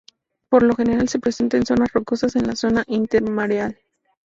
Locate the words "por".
0.49-0.63